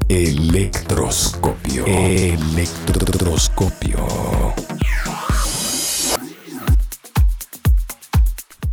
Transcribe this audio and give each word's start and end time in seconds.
Electroscopio. 0.09 1.85
Electroscopio. 1.85 4.07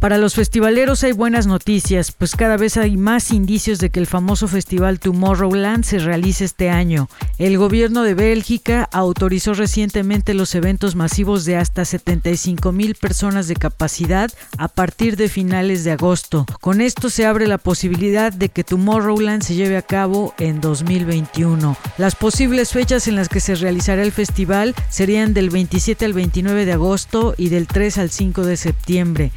Para 0.05 0.19
los 0.19 0.35
festivaleros 0.35 1.03
hay 1.03 1.13
buenas 1.13 1.47
noticias, 1.47 2.13
pues 2.13 2.37
cada 2.37 2.59
vez 2.59 2.77
hay 2.77 2.99
más 2.99 3.31
indicios 3.31 3.79
de 3.79 3.89
que 3.89 4.01
el 4.01 4.07
famoso 4.07 4.49
festival 4.49 5.01
Tomorrowland 5.01 5.83
se 5.83 5.99
realice 5.99 6.45
este 6.45 6.69
año. 6.69 7.09
El 7.39 7.57
gobierno 7.57 8.03
de 8.03 8.13
Bélgica 8.13 8.87
autorizó 8.93 9.55
recientemente 9.55 10.35
los 10.35 10.55
eventos 10.55 10.95
masivos 10.95 11.47
de 11.47 11.57
hasta 11.57 11.87
75 11.87 12.71
mil 12.71 12.97
personas 12.97 13.49
de 13.49 13.57
capacidad 13.57 14.31
a 14.59 14.69
partir 14.69 15.17
de 15.17 15.31
finales 15.31 15.85
de 15.85 15.93
agosto. 15.93 16.45
Con 16.61 16.83
esto 16.83 17.09
se 17.09 17.25
abre 17.25 17.47
la 17.47 17.57
posibilidad 17.57 18.31
de 18.31 18.51
que 18.51 18.63
Tomorrowland 18.63 19.43
se 19.43 19.55
lleve 19.55 19.79
a 19.79 19.83
cabo 19.83 20.35
en 20.39 20.61
2021. 20.61 21.79
Las 21.97 22.15
posibles 22.15 22.73
fechas 22.73 23.09
en 23.09 23.17
las 23.17 23.31
que 23.31 23.41
se 23.41 23.55
realizará 23.55 24.03
el 24.03 24.13
festival 24.13 24.75
serían 24.91 25.33
del 25.33 25.49
27 25.49 26.05
al 26.05 26.13
29 26.13 26.67
de 26.67 26.73
agosto 26.73 27.35
y 27.39 27.49
del 27.49 27.67
3 27.67 27.97
al 27.97 28.11
5 28.11 28.45
de 28.45 28.59
septiembre. 28.59 29.33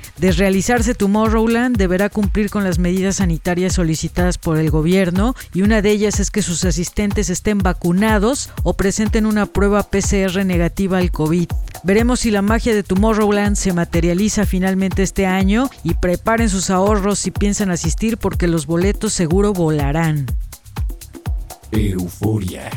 Realizarse 0.57 0.95
Tomorrowland 0.95 1.77
deberá 1.77 2.09
cumplir 2.09 2.49
con 2.49 2.63
las 2.63 2.79
medidas 2.79 3.17
sanitarias 3.17 3.73
solicitadas 3.73 4.39
por 4.39 4.57
el 4.57 4.71
gobierno 4.71 5.35
y 5.53 5.61
una 5.61 5.83
de 5.83 5.91
ellas 5.91 6.19
es 6.19 6.31
que 6.31 6.41
sus 6.41 6.65
asistentes 6.65 7.29
estén 7.29 7.59
vacunados 7.59 8.49
o 8.63 8.73
presenten 8.73 9.27
una 9.27 9.45
prueba 9.45 9.83
PCR 9.83 10.43
negativa 10.45 10.97
al 10.97 11.11
COVID. 11.11 11.47
Veremos 11.83 12.21
si 12.21 12.31
la 12.31 12.41
magia 12.41 12.73
de 12.73 12.81
Tomorrowland 12.81 13.55
se 13.55 13.71
materializa 13.71 14.47
finalmente 14.47 15.03
este 15.03 15.27
año 15.27 15.69
y 15.83 15.93
preparen 15.93 16.49
sus 16.49 16.71
ahorros 16.71 17.19
si 17.19 17.29
piensan 17.29 17.69
asistir 17.69 18.17
porque 18.17 18.47
los 18.47 18.65
boletos 18.65 19.13
seguro 19.13 19.53
volarán. 19.53 20.25
Euforia. 21.71 22.71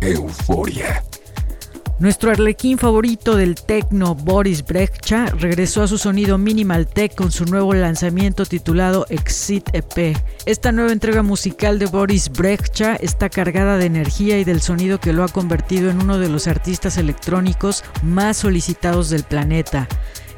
Euforia. 0.00 1.04
Nuestro 2.00 2.32
arlequín 2.32 2.76
favorito 2.76 3.36
del 3.36 3.54
techno, 3.54 4.16
Boris 4.16 4.64
Brejcha, 4.64 5.26
regresó 5.26 5.84
a 5.84 5.86
su 5.86 5.96
sonido 5.96 6.38
minimal 6.38 6.88
tech 6.88 7.14
con 7.14 7.30
su 7.30 7.44
nuevo 7.44 7.72
lanzamiento 7.72 8.44
titulado 8.44 9.06
Exit 9.10 9.68
EP. 9.72 10.16
Esta 10.44 10.72
nueva 10.72 10.90
entrega 10.90 11.22
musical 11.22 11.78
de 11.78 11.86
Boris 11.86 12.32
Brejcha 12.32 12.96
está 12.96 13.28
cargada 13.28 13.78
de 13.78 13.86
energía 13.86 14.40
y 14.40 14.44
del 14.44 14.60
sonido 14.60 14.98
que 14.98 15.12
lo 15.12 15.22
ha 15.22 15.28
convertido 15.28 15.88
en 15.88 16.02
uno 16.02 16.18
de 16.18 16.28
los 16.28 16.48
artistas 16.48 16.98
electrónicos 16.98 17.84
más 18.02 18.38
solicitados 18.38 19.08
del 19.08 19.22
planeta. 19.22 19.86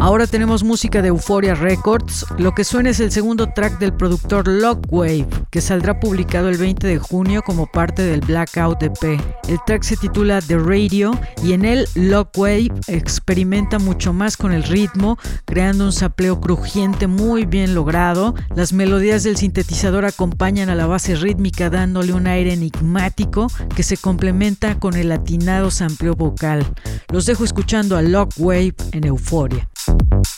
Ahora 0.00 0.28
tenemos 0.28 0.62
música 0.62 1.02
de 1.02 1.08
Euphoria 1.08 1.56
Records. 1.56 2.24
Lo 2.38 2.54
que 2.54 2.62
suena 2.62 2.90
es 2.90 3.00
el 3.00 3.10
segundo 3.10 3.48
track 3.48 3.80
del 3.80 3.92
productor 3.92 4.46
Lockwave, 4.46 5.26
que 5.50 5.60
saldrá 5.60 5.98
publicado 5.98 6.48
el 6.48 6.56
20 6.56 6.86
de 6.86 6.98
junio 6.98 7.42
como 7.42 7.66
parte 7.66 8.02
del 8.02 8.20
Blackout 8.20 8.80
EP. 8.84 9.20
El 9.48 9.58
track 9.66 9.82
se 9.82 9.96
titula 9.96 10.40
The 10.40 10.56
Radio 10.56 11.10
y 11.42 11.52
en 11.52 11.64
él 11.64 11.88
Lockwave 11.96 12.70
experimenta 12.86 13.80
mucho 13.80 14.12
más 14.12 14.36
con 14.36 14.52
el 14.52 14.62
ritmo, 14.62 15.18
creando 15.44 15.86
un 15.86 15.92
sapleo 15.92 16.40
crujiente 16.40 17.08
muy 17.08 17.44
bien 17.44 17.74
logrado. 17.74 18.36
Las 18.54 18.72
melodías 18.72 19.24
del 19.24 19.36
sintetizador 19.36 20.04
acompañan 20.04 20.68
a 20.68 20.76
la 20.76 20.86
base 20.86 21.16
rítmica 21.16 21.70
dándole 21.70 22.12
un 22.12 22.28
aire 22.28 22.52
enigmático 22.52 23.48
que 23.74 23.82
se 23.82 23.96
complementa 23.96 24.78
con 24.78 24.94
el 24.94 25.10
atinado 25.10 25.72
sampleo 25.72 26.14
vocal. 26.14 26.64
Los 27.12 27.26
dejo 27.26 27.42
escuchando 27.42 27.96
a 27.96 28.02
Lockwave 28.02 28.76
en 28.92 29.04
Euphoria. 29.04 29.68
Thanks. 29.88 30.37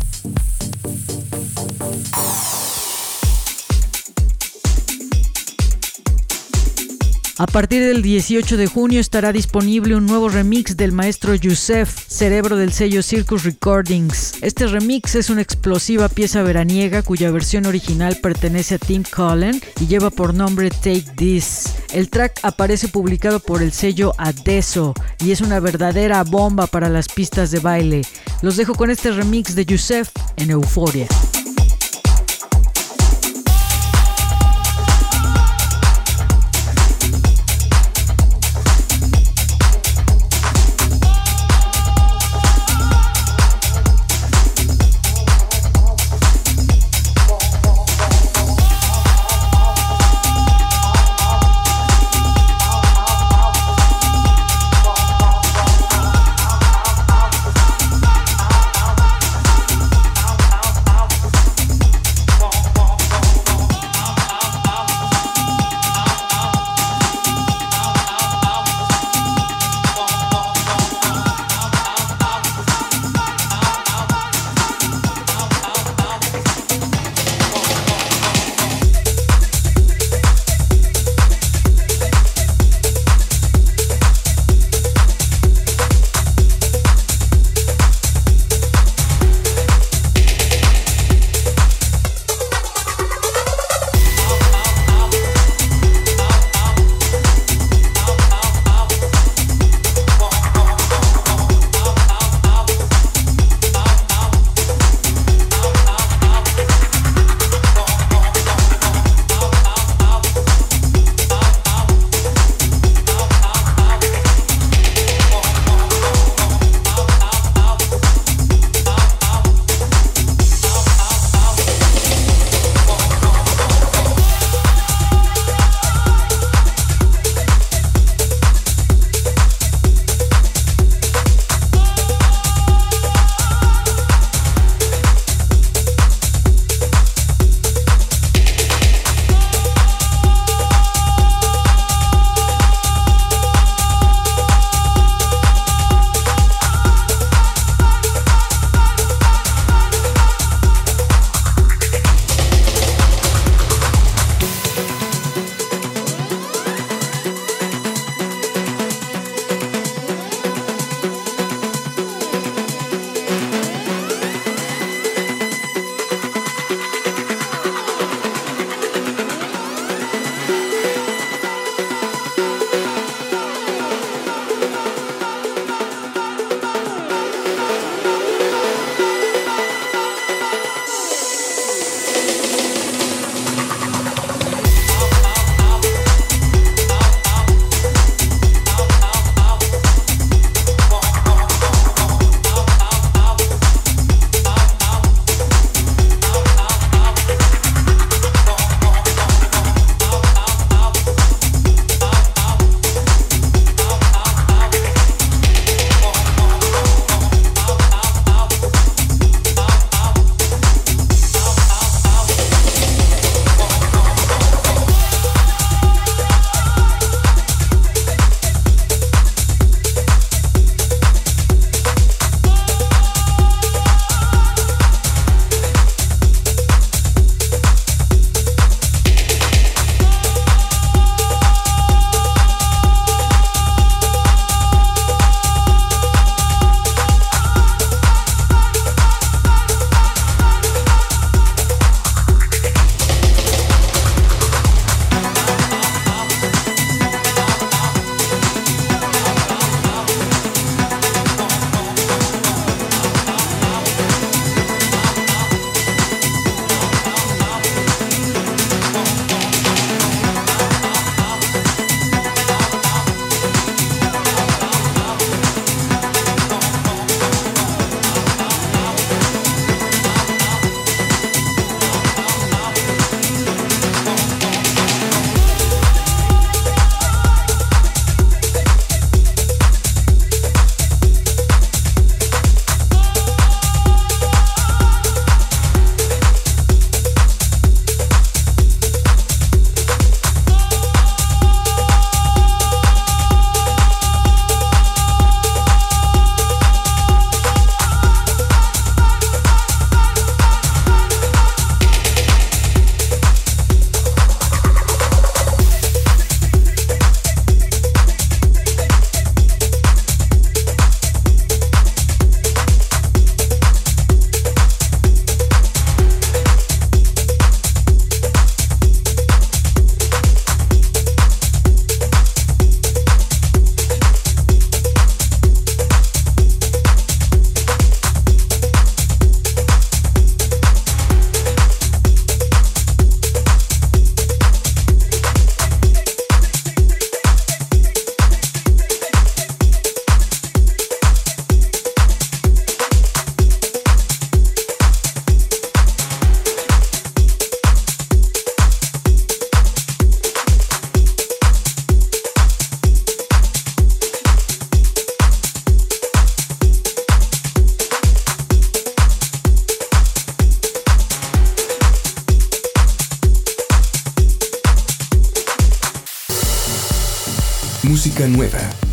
A 7.41 7.47
partir 7.47 7.81
del 7.81 8.03
18 8.03 8.55
de 8.55 8.67
junio 8.67 8.99
estará 8.99 9.33
disponible 9.33 9.95
un 9.95 10.05
nuevo 10.05 10.29
remix 10.29 10.77
del 10.77 10.91
maestro 10.91 11.33
Yusef, 11.33 11.91
cerebro 12.07 12.55
del 12.55 12.71
sello 12.71 13.01
Circus 13.01 13.45
Recordings. 13.45 14.33
Este 14.43 14.67
remix 14.67 15.15
es 15.15 15.31
una 15.31 15.41
explosiva 15.41 16.07
pieza 16.07 16.43
veraniega 16.43 17.01
cuya 17.01 17.31
versión 17.31 17.65
original 17.65 18.19
pertenece 18.21 18.75
a 18.75 18.77
Tim 18.77 19.01
Cullen 19.03 19.59
y 19.79 19.87
lleva 19.87 20.11
por 20.11 20.35
nombre 20.35 20.69
Take 20.69 21.05
This. 21.15 21.73
El 21.91 22.11
track 22.11 22.41
aparece 22.43 22.89
publicado 22.89 23.39
por 23.39 23.63
el 23.63 23.71
sello 23.71 24.13
Adeso 24.19 24.93
y 25.17 25.31
es 25.31 25.41
una 25.41 25.59
verdadera 25.59 26.23
bomba 26.23 26.67
para 26.67 26.89
las 26.89 27.07
pistas 27.07 27.49
de 27.49 27.57
baile. 27.57 28.03
Los 28.43 28.55
dejo 28.55 28.75
con 28.75 28.91
este 28.91 29.09
remix 29.09 29.55
de 29.55 29.65
Yusef 29.65 30.09
en 30.37 30.51
Euforia. 30.51 31.07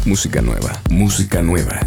Música 0.09 0.41
nueva, 0.41 0.73
música 0.89 1.43
nueva. 1.43 1.87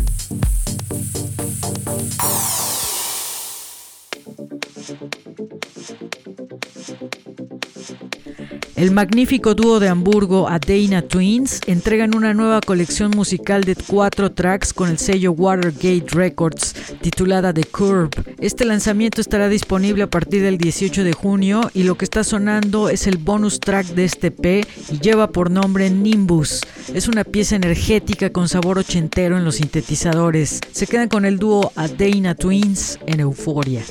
El 8.76 8.92
magnífico 8.92 9.56
dúo 9.56 9.80
de 9.80 9.90
Hamburgo 9.90 10.48
Adena 10.48 11.02
Twins 11.02 11.62
entregan 11.66 12.16
una 12.16 12.36
nueva 12.36 12.62
colección 12.62 13.10
musical 13.10 13.64
de 13.64 13.76
cuatro 13.76 14.32
tracks 14.32 14.72
con 14.72 14.90
el 14.90 15.00
sello 15.00 15.32
Watergate 15.32 16.06
Records 16.12 16.71
titulada 17.02 17.54
The 17.54 17.64
Curve. 17.64 18.10
Este 18.40 18.66
lanzamiento 18.66 19.22
estará 19.22 19.50
disponible 19.50 20.04
a 20.04 20.10
partir 20.10 20.42
del 20.42 20.58
18 20.58 21.04
de 21.04 21.14
junio 21.14 21.70
y 21.74 21.84
lo 21.84 21.96
que 21.96 22.06
está 22.06 22.24
sonando 22.24 22.90
es 22.90 23.08
el 23.08 23.18
bonus 23.18 23.60
track 23.60 23.88
de 23.88 24.06
este 24.06 24.32
P 24.32 24.66
y 24.92 25.00
lleva 25.00 25.32
por 25.32 25.50
nombre 25.50 25.90
Nimbus. 25.90 26.62
Es 26.94 27.08
una 27.08 27.24
pieza 27.24 27.56
energética 27.56 28.30
con 28.30 28.50
sabor 28.50 28.80
ochentero 28.80 29.38
en 29.38 29.46
los 29.46 29.56
sintetizadores. 29.56 30.60
Se 30.72 30.88
quedan 30.88 31.10
con 31.10 31.26
el 31.26 31.40
dúo 31.40 31.72
Adena 31.76 32.36
Twins 32.36 33.00
en. 33.08 33.22
Euforia. 33.22 33.84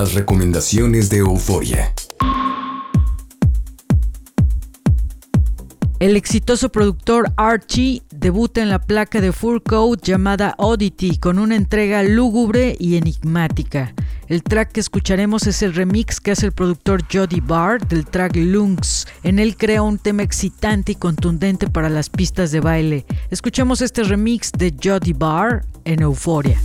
Las 0.00 0.14
recomendaciones 0.14 1.10
de 1.10 1.18
Euforia. 1.18 1.92
El 5.98 6.16
exitoso 6.16 6.70
productor 6.70 7.30
Archie 7.36 8.00
debuta 8.10 8.62
en 8.62 8.70
la 8.70 8.78
placa 8.78 9.20
de 9.20 9.30
Full 9.30 9.58
Code 9.58 10.00
llamada 10.02 10.54
Oddity 10.56 11.18
con 11.18 11.38
una 11.38 11.54
entrega 11.54 12.02
lúgubre 12.02 12.76
y 12.80 12.96
enigmática. 12.96 13.92
El 14.28 14.42
track 14.42 14.72
que 14.72 14.80
escucharemos 14.80 15.46
es 15.46 15.60
el 15.60 15.74
remix 15.74 16.18
que 16.18 16.30
hace 16.30 16.46
el 16.46 16.52
productor 16.52 17.02
Jody 17.12 17.42
Barr 17.42 17.86
del 17.86 18.06
track 18.06 18.36
Lungs. 18.36 19.06
En 19.22 19.38
él 19.38 19.54
crea 19.54 19.82
un 19.82 19.98
tema 19.98 20.22
excitante 20.22 20.92
y 20.92 20.94
contundente 20.94 21.66
para 21.66 21.90
las 21.90 22.08
pistas 22.08 22.52
de 22.52 22.60
baile. 22.60 23.04
Escuchemos 23.28 23.82
este 23.82 24.02
remix 24.04 24.50
de 24.52 24.74
Jody 24.82 25.12
Barr 25.12 25.66
en 25.84 26.00
Euforia. 26.00 26.58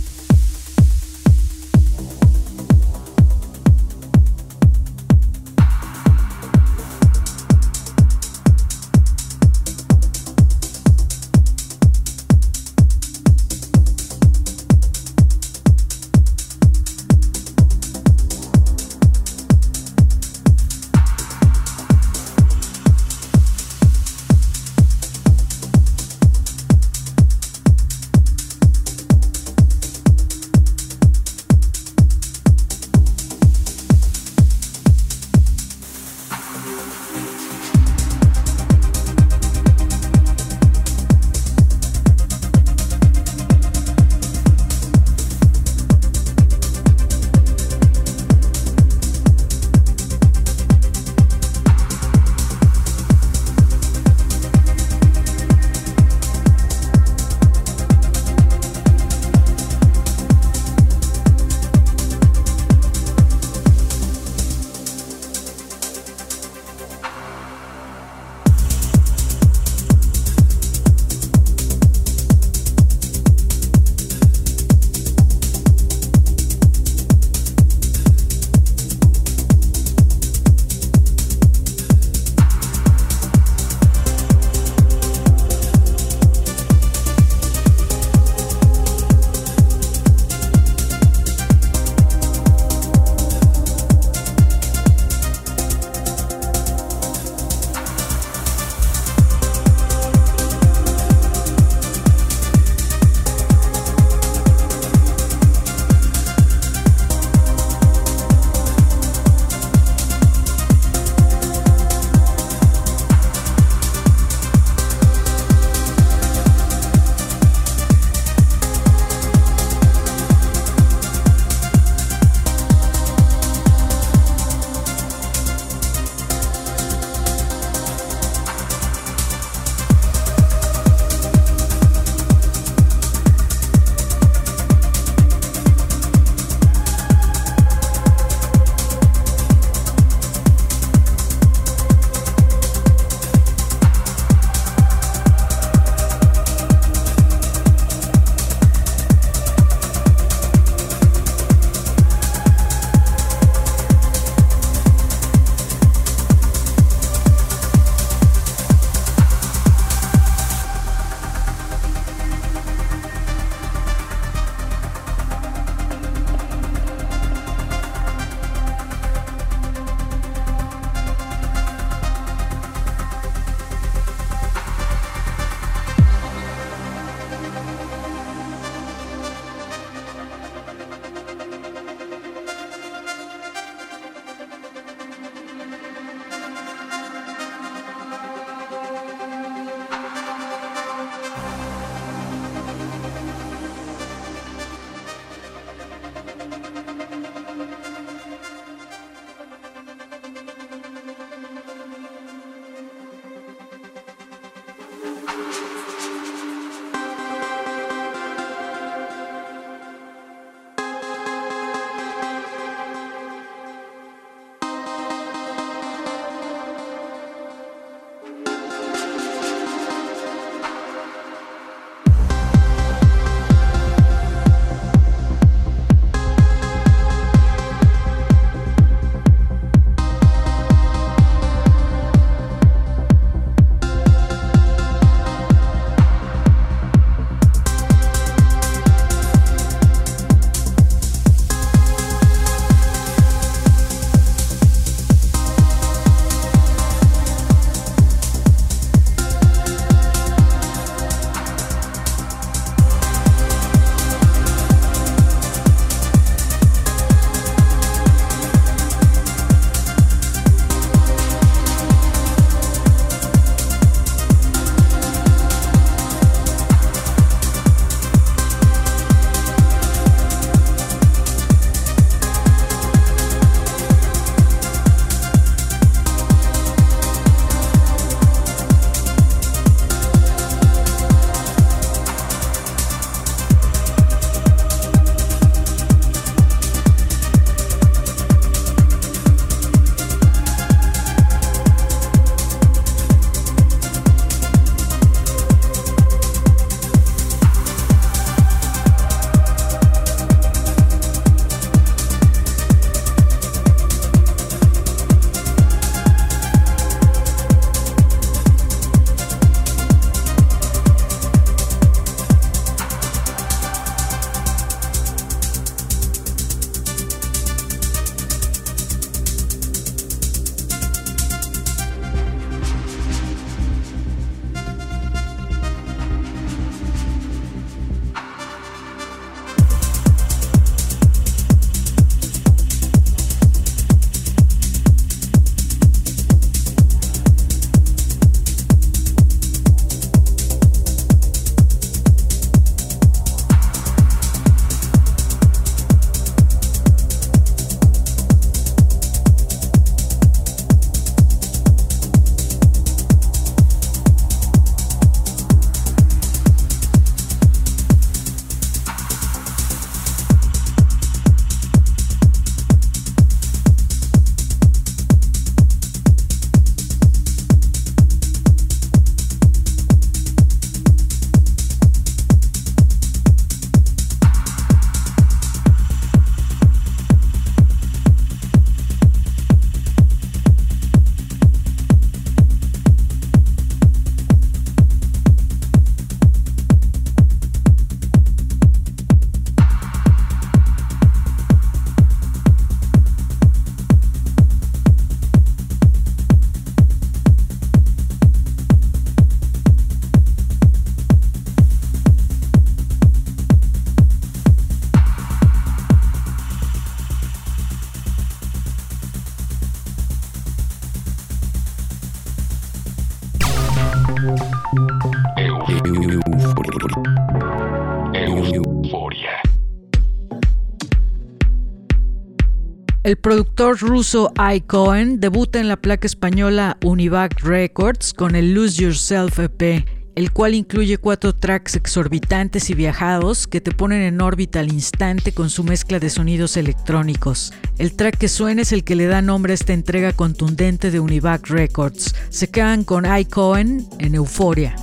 Productor 423.56 423.88
ruso 423.88 424.32
I. 424.36 424.60
Cohen 424.60 425.18
debuta 425.18 425.58
en 425.58 425.68
la 425.68 425.76
placa 425.76 426.06
española 426.06 426.76
Univac 426.84 427.40
Records 427.42 428.12
con 428.12 428.36
el 428.36 428.52
Lose 428.52 428.82
Yourself 428.82 429.38
EP, 429.38 429.86
el 430.14 430.30
cual 430.32 430.54
incluye 430.54 430.98
cuatro 430.98 431.34
tracks 431.34 431.74
exorbitantes 431.74 432.68
y 432.68 432.74
viajados 432.74 433.46
que 433.46 433.62
te 433.62 433.72
ponen 433.72 434.02
en 434.02 434.20
órbita 434.20 434.60
al 434.60 434.70
instante 434.70 435.32
con 435.32 435.48
su 435.48 435.64
mezcla 435.64 435.98
de 435.98 436.10
sonidos 436.10 436.58
electrónicos. 436.58 437.54
El 437.78 437.94
track 437.94 438.18
que 438.18 438.28
suena 438.28 438.60
es 438.60 438.72
el 438.72 438.84
que 438.84 438.94
le 438.94 439.06
da 439.06 439.22
nombre 439.22 439.52
a 439.52 439.54
esta 439.54 439.72
entrega 439.72 440.12
contundente 440.12 440.90
de 440.90 441.00
Univac 441.00 441.48
Records. 441.48 442.14
Se 442.28 442.50
quedan 442.50 442.84
con 442.84 443.06
I. 443.06 443.24
Cohen 443.24 443.88
en 443.98 444.16
Euforia. 444.16 444.76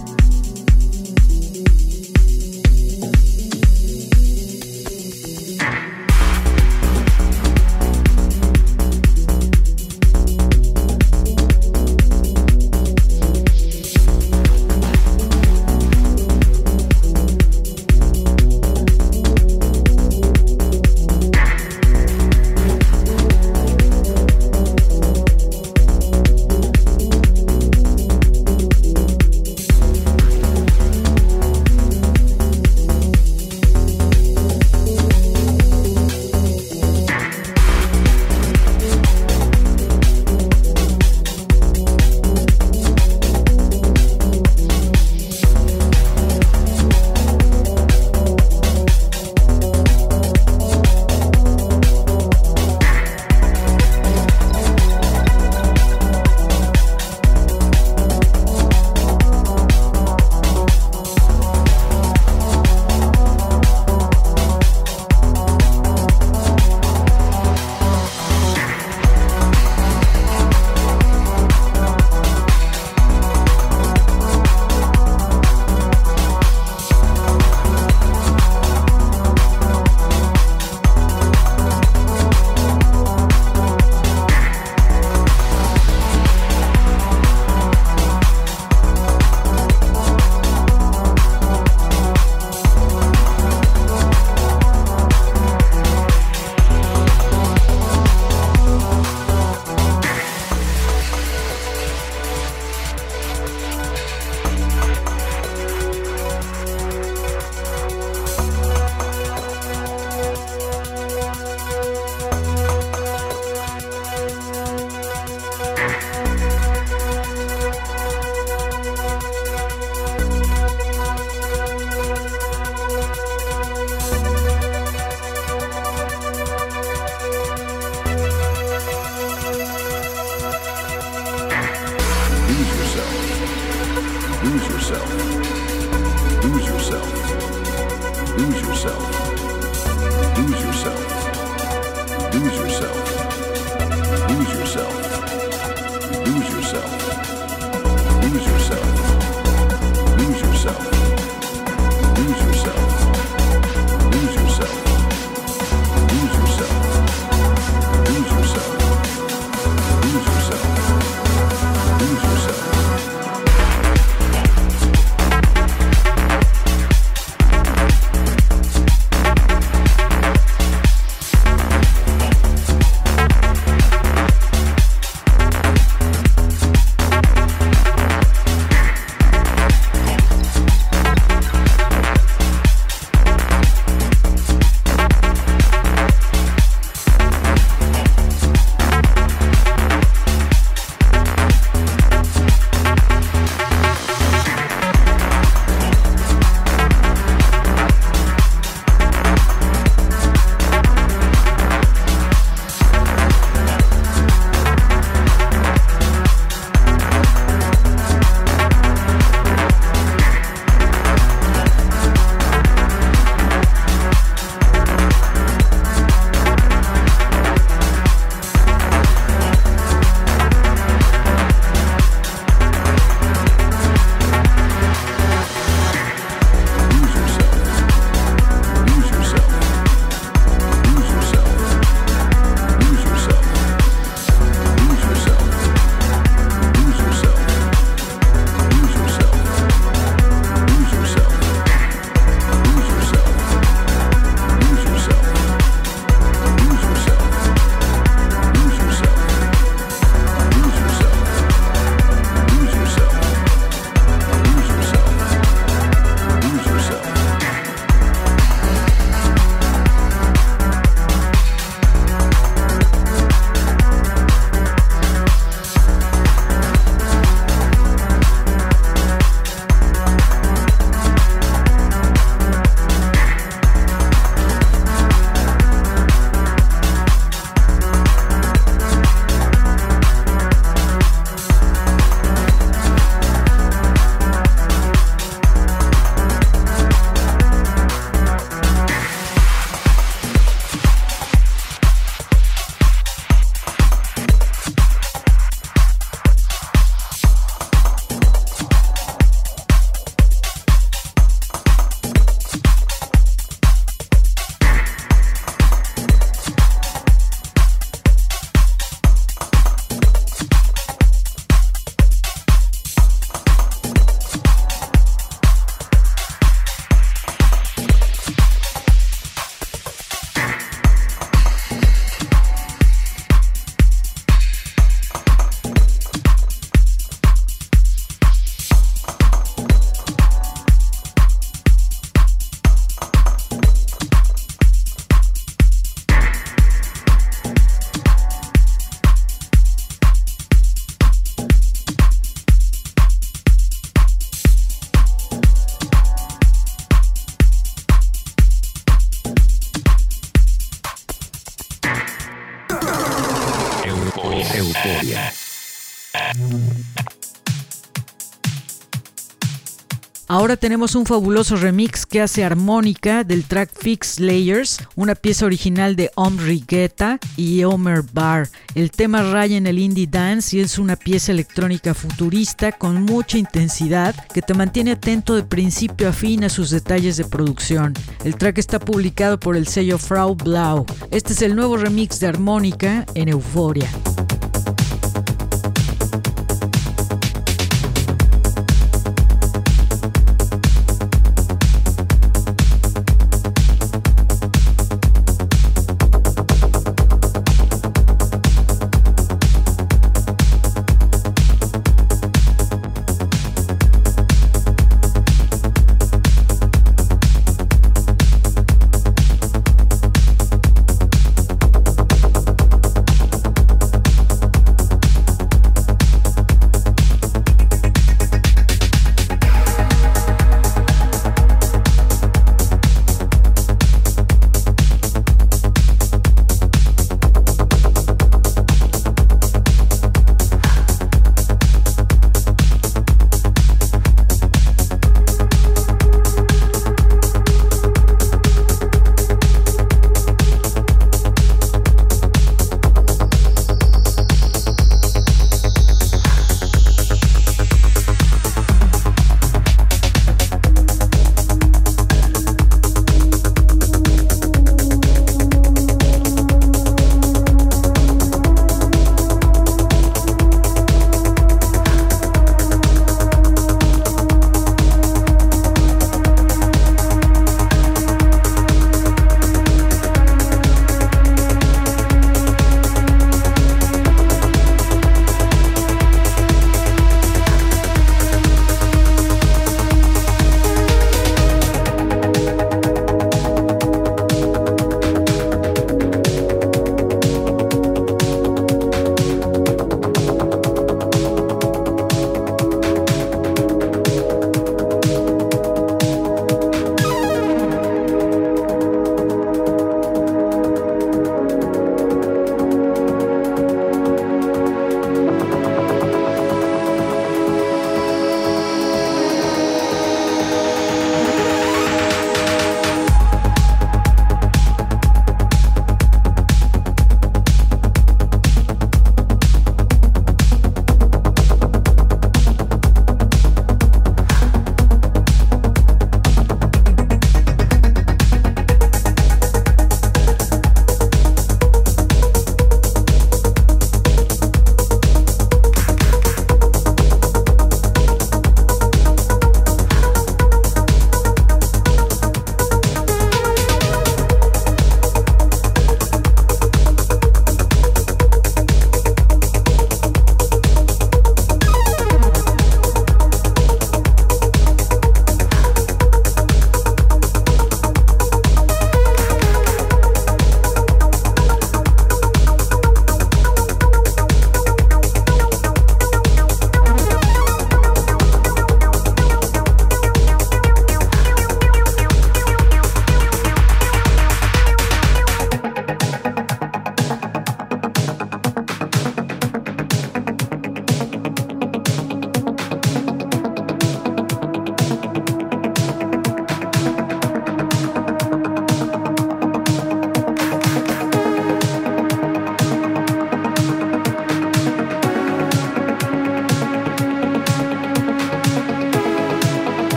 Ahora 360.43 360.57
tenemos 360.57 360.93
un 360.95 361.05
fabuloso 361.05 361.55
remix 361.55 362.05
que 362.05 362.19
hace 362.19 362.43
armónica 362.43 363.23
del 363.23 363.45
track 363.45 363.69
Fix 363.79 364.19
Layers, 364.19 364.79
una 364.97 365.15
pieza 365.15 365.45
original 365.45 365.95
de 365.95 366.11
Omri 366.15 366.65
Guetta 366.67 367.17
y 367.37 367.63
Omer 367.63 368.03
Bar. 368.11 368.49
El 368.75 368.91
tema 368.91 369.23
raya 369.23 369.55
en 369.55 369.67
el 369.67 369.79
indie 369.79 370.05
dance 370.05 370.57
y 370.57 370.59
es 370.59 370.77
una 370.77 370.97
pieza 370.97 371.31
electrónica 371.31 371.93
futurista 371.93 372.73
con 372.73 373.03
mucha 373.03 373.37
intensidad 373.37 374.13
que 374.33 374.41
te 374.41 374.53
mantiene 374.53 374.91
atento 374.91 375.33
de 375.33 375.43
principio 375.43 376.09
a 376.09 376.11
fin 376.11 376.43
a 376.43 376.49
sus 376.49 376.71
detalles 376.71 377.15
de 377.15 377.23
producción. 377.23 377.93
El 378.25 378.35
track 378.35 378.57
está 378.57 378.79
publicado 378.79 379.39
por 379.39 379.55
el 379.55 379.65
sello 379.65 379.97
Frau 379.97 380.35
Blau. 380.35 380.85
Este 381.09 381.31
es 381.31 381.41
el 381.41 381.55
nuevo 381.55 381.77
remix 381.77 382.19
de 382.19 382.27
armónica 382.27 383.05
en 383.15 383.29
Euforia. 383.29 383.89
Euforia. 383.89 384.32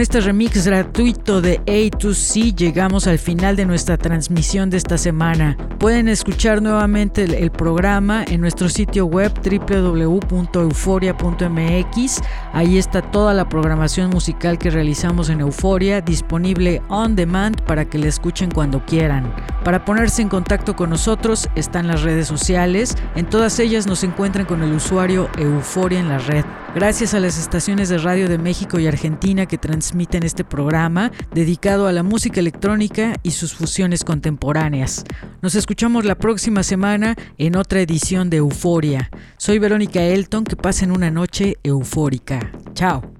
este 0.00 0.20
remix 0.20 0.66
gratuito 0.66 1.40
de 1.40 1.60
A 1.66 1.96
to 1.96 2.14
C 2.14 2.52
llegamos 2.52 3.06
al 3.06 3.18
final 3.18 3.56
de 3.56 3.66
nuestra 3.66 3.98
transmisión 3.98 4.70
de 4.70 4.76
esta 4.76 4.96
semana. 4.96 5.56
Pueden 5.78 6.08
escuchar 6.08 6.62
nuevamente 6.62 7.24
el, 7.24 7.50
programa 7.50 8.24
en 8.26 8.40
nuestro 8.40 8.68
sitio 8.68 9.06
web 9.06 9.32
www.euforia.mx. 9.42 12.20
Ahí 12.52 12.78
está 12.78 13.02
toda 13.02 13.34
la 13.34 13.48
programación 13.48 14.10
musical 14.10 14.58
que 14.58 14.70
realizamos 14.70 15.28
en 15.28 15.40
Euforia 15.40 16.00
disponible 16.00 16.80
on 16.88 17.16
demand 17.16 17.60
para 17.62 17.84
que 17.84 17.98
la 17.98 18.06
escuchen 18.06 18.50
cuando 18.50 18.84
quieran. 18.86 19.34
Para 19.64 19.84
ponerse 19.84 20.22
en 20.22 20.28
contacto 20.28 20.76
con 20.76 20.90
nosotros 20.90 21.48
están 21.56 21.86
las 21.86 22.02
redes 22.02 22.26
sociales. 22.26 22.96
En 23.16 23.26
todas 23.26 23.58
ellas 23.58 23.86
nos 23.86 24.04
encuentran 24.04 24.46
con 24.46 24.62
el 24.62 24.72
usuario 24.72 25.28
Euforia 25.36 26.00
en 26.00 26.08
la 26.08 26.18
red. 26.18 26.44
Gracias 26.72 27.14
a 27.14 27.20
las 27.20 27.36
estaciones 27.36 27.88
de 27.88 27.98
radio 27.98 28.28
de 28.28 28.38
México 28.38 28.78
y 28.78 28.86
Argentina 28.86 29.46
que 29.46 29.58
transmiten 29.58 30.22
este 30.22 30.44
programa 30.44 31.10
dedicado 31.34 31.88
a 31.88 31.92
la 31.92 32.04
música 32.04 32.38
electrónica 32.38 33.14
y 33.24 33.32
sus 33.32 33.54
fusiones 33.54 34.04
contemporáneas. 34.04 35.04
Nos 35.42 35.56
escuchamos 35.56 36.04
la 36.04 36.14
próxima 36.14 36.62
semana 36.62 37.16
en 37.38 37.56
otra 37.56 37.80
edición 37.80 38.30
de 38.30 38.36
Euforia. 38.36 39.10
Soy 39.36 39.58
Verónica 39.58 40.00
Elton, 40.00 40.44
que 40.44 40.54
pasen 40.54 40.92
una 40.92 41.10
noche 41.10 41.56
eufórica. 41.64 42.52
Chao. 42.72 43.19